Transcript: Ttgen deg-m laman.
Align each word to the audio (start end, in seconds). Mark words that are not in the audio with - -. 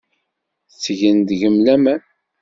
Ttgen 0.73 1.17
deg-m 1.29 1.57
laman. 1.65 2.01